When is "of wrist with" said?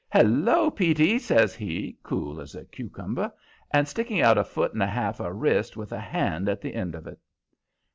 5.19-5.91